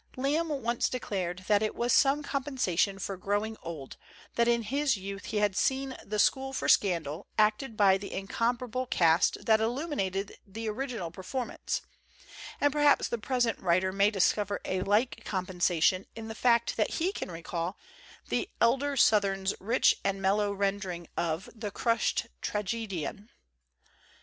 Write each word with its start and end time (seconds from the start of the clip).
Lamb 0.17 0.49
once 0.49 0.89
declared 0.89 1.45
that 1.47 1.61
it 1.61 1.75
was 1.75 1.93
some 1.93 2.23
compen 2.23 2.57
sation 2.57 2.99
for 2.99 3.17
growing 3.17 3.55
old 3.61 3.97
that 4.33 4.47
in 4.47 4.63
his 4.63 4.97
youth 4.97 5.25
he 5.25 5.37
had 5.37 5.55
seen 5.55 5.95
the 6.03 6.17
'School 6.17 6.53
for 6.53 6.67
Scandal' 6.67 7.27
acted 7.37 7.77
by 7.77 7.99
the 7.99 8.11
in 8.11 8.25
comparable 8.25 8.87
cast 8.87 9.45
that 9.45 9.61
illuminated 9.61 10.39
the 10.43 10.67
original 10.67 11.11
performance; 11.11 11.83
and 12.59 12.73
perhaps 12.73 13.07
the 13.09 13.19
present 13.19 13.59
writer 13.59 13.91
may 13.93 14.09
discover 14.09 14.59
a 14.65 14.81
like 14.81 15.23
compensation 15.23 16.07
in 16.15 16.29
the 16.29 16.33
fact 16.33 16.77
that 16.77 16.93
he 16.93 17.11
can 17.11 17.29
recall 17.29 17.77
the 18.29 18.49
elder 18.59 18.97
Sothern's 18.97 19.53
rich 19.59 19.95
and 20.03 20.19
mellow 20.19 20.51
rendering 20.51 21.07
of 21.15 21.47
the 21.53 21.69
'Crushed 21.69 22.25
Tragedian.' 22.41 23.29